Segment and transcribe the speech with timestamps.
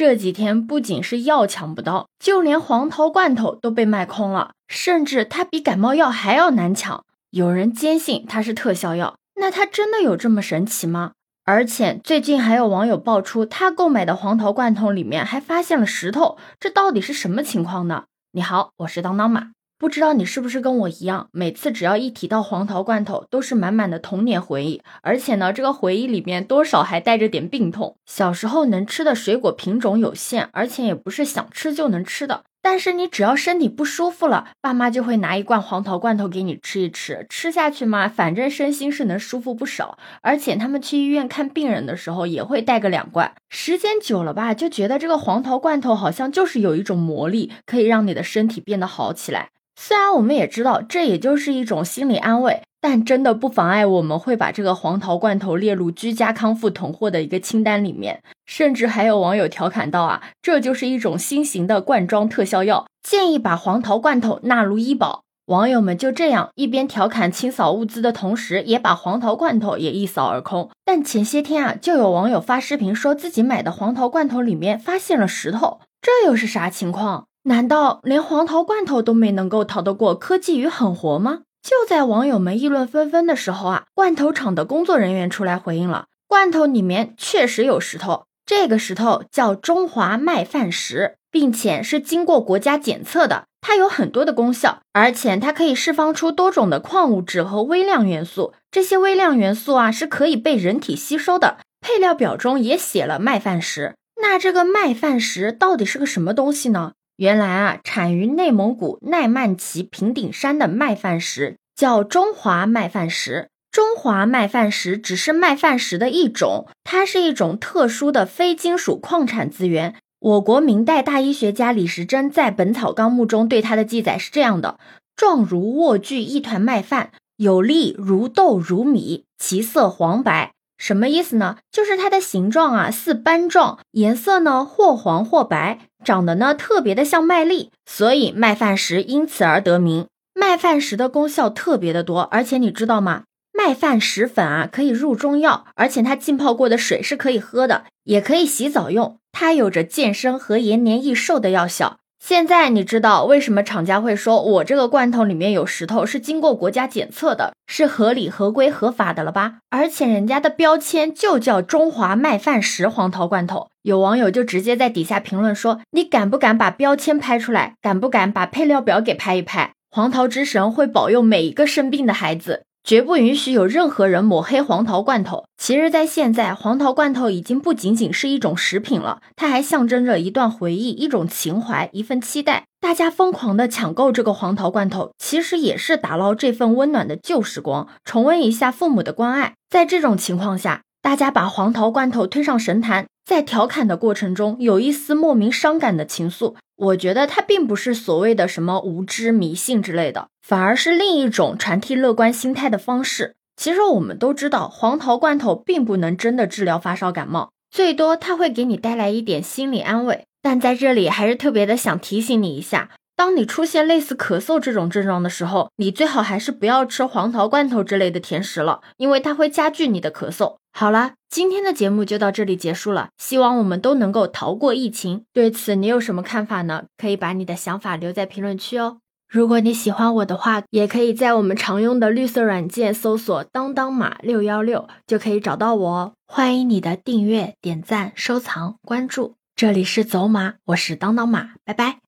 [0.00, 7.04] 这几天不仅是药抢不到，就连黄桃罐头都被卖空了，甚至它比感冒药还要难抢。
[7.28, 11.12] 有人坚信它是特效药，那它真的有这么神奇吗？
[11.44, 18.04] 而且最近还有网友爆出，他购买的黄桃罐头里面还发现了石头，这到底是什么情况呢？
[18.32, 19.48] 你好，我是当当马，
[19.80, 27.96] 不知道你是不是跟我一样，每次只要一提到黄桃罐头，都是满满的童年回忆，而且呢，这个回忆里面多少还带着点病痛。
[28.04, 32.42] 小时候能吃的水果品种有限，而且也不是想吃就能吃的。
[32.60, 39.96] 但是你只要身体不舒服了，爸妈就会拿一罐黄桃罐头给你吃一吃，吃下去嘛，反正身心是能舒服不少。
[40.20, 43.32] 而且他们去医院看病人的时候也会带个两罐。
[43.48, 49.48] 时间久了吧，就觉得这个黄桃罐头好像就是有一种魔力，可以让你的身体变得好起来。
[49.82, 52.60] 虽然我们也知道这也就是一种心理安慰。
[52.82, 65.24] 但真的不妨碍我们会把这个黄桃罐头列入居家康复囤货的一个清单里面，甚至还有网友调侃到啊，这就是一种新型的罐装特效药，建议把黄桃罐头纳入医保。
[65.46, 70.70] 网友们就这样一边调侃清扫物资的同时，也把黄桃罐头也一扫而空。
[70.82, 77.26] 但前些天啊，就有网友发视频说自己买的黄桃罐头里面发现了石头，这又是啥情况？
[77.44, 81.40] 难道连黄桃罐头都没能够逃得过科技与狠活吗？
[81.62, 101.58] 就在网友们议论纷纷的时候啊，罐头厂的工作人员出来回应了：罐头里面确实有石头，这个石头叫中华麦饭石，并且是经过国家检测的，它有很多的功效，而且它可以释放出多种的矿物质和微量元素，这些微量元素啊是可以被人体吸收的。
[101.80, 106.92] 配料表中也写了麦饭石，那这个麦饭石到底是个什么东西呢？
[107.20, 113.50] 原来啊，产于内蒙古奈曼旗平顶山的麦饭石叫中华麦饭石。
[113.70, 119.96] 中华麦饭石只是麦饭石的一种，它是一种特殊的非金属矿产资源。
[120.18, 124.78] 我国明代大医学家李时珍在《本草纲目》中对它的记载是这样的：
[125.14, 130.52] 状如莴苣一团麦饭，有粒如豆如米，其色黄白。
[130.80, 131.58] 什么意思呢？
[131.70, 135.78] 就是它的形状啊似斑状，颜色呢或黄或白。
[136.02, 140.06] 长得呢特别的像麦粒，所以麦饭石因此而得名。
[140.32, 143.24] 麦饭石的功效特别的多，而且你知道吗？
[143.52, 149.18] 麦饭石粉啊可以入中药，而且它浸泡过的水是可以喝的，也可以洗澡用。
[149.32, 151.98] 它有着健身和延年益寿的药效。
[152.22, 159.54] 现在你知道为什么厂家会说我这个罐头里面有石头是经过国家检测的，是合理、合规、合法的了吧？
[159.70, 163.68] 而且人家的标签就叫中华麦饭石黄桃罐头。
[163.82, 167.74] 有网友就直接在底下评论说：“你敢不敢把标签拍出来？
[167.80, 169.72] 敢不敢把配料表给拍一拍？
[169.90, 175.44] 黄桃之神会保佑每一个生病的孩子。”绝不允许有任何人抹黑黄桃罐头。
[175.56, 182.64] 其实，在现在，黄桃罐头已经不仅仅是一种食品了，它还象征着一段回忆、一种情怀、一份期待。
[182.80, 189.54] 大家疯狂的抢购这个黄桃罐头，其实也是打捞这份温暖的旧时光，重温一下父母的关爱。
[189.68, 196.56] 在这种情况下，大家把黄桃罐头推上神坛，在调侃的过程中，有一丝莫名伤感的情愫。
[196.76, 203.34] 我觉得它并不是所谓的什么无知迷信之类的，反而是另一种传递乐观心态的方式。
[203.56, 210.24] 其实我们都知道，黄桃罐头并不能真的治疗发烧感冒，最多它会给你带来一点心理安慰。
[210.42, 212.90] 但在这里还是特别的想提醒你一下。
[213.20, 220.56] 当你出现类似咳嗽这种症状的时候，你最好还是不要吃黄桃罐头之类的甜食了，因为它会加剧你的咳嗽。
[220.72, 225.24] 好了，今天的节目就到这里结束了，希望我们都能够逃过疫情。
[225.34, 226.84] 对此你有什么看法呢？
[226.96, 229.00] 可以把你的想法留在评论区哦。
[229.28, 236.12] 如果你喜欢我的话，也可以在我们常用的绿色软件搜索“当当马六幺六”就可以找到我哦。
[236.26, 239.34] 欢迎你的订阅、点赞、收藏、关注。
[239.54, 242.00] 这里是走马，我是当当马，拜拜。